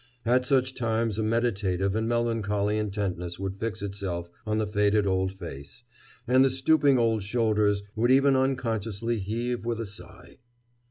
[0.25, 5.31] At such times a meditative and melancholy intentness would fix itself on the faded old
[5.31, 5.83] face,
[6.27, 10.37] and the stooping old shoulders would even unconsciously heave with a sigh.